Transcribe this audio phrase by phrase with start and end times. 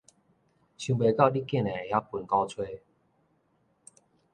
[0.77, 2.81] 想袂到你竟然會曉歕鼓吹